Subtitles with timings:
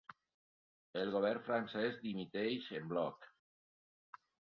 [1.01, 3.29] El govern francès dimiteix en bloc.